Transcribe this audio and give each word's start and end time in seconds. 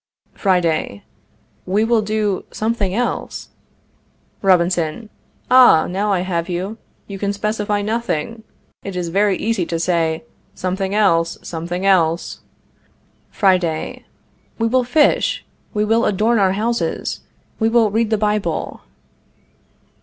Friday. 0.33 1.03
We 1.67 1.83
will 1.83 2.01
do 2.01 2.45
something 2.49 2.95
else. 2.95 3.49
Robinson. 4.41 5.11
Ah, 5.51 5.85
now 5.87 6.11
I 6.11 6.21
have 6.21 6.49
you. 6.49 6.79
You 7.05 7.19
can 7.19 7.31
specify 7.31 7.83
nothing. 7.83 8.41
It 8.83 8.95
is 8.95 9.09
very 9.09 9.37
easy 9.37 9.63
to 9.67 9.77
say 9.79 10.23
something 10.55 10.95
else 10.95 11.37
something 11.43 11.85
else. 11.85 12.39
Friday. 13.29 14.03
We 14.57 14.65
will 14.65 14.83
fish. 14.83 15.45
We 15.71 15.85
will 15.85 16.05
adorn 16.05 16.39
our 16.39 16.53
houses. 16.53 17.19
We 17.59 17.69
will 17.69 17.91
read 17.91 18.09
the 18.09 18.17
Bible. 18.17 18.81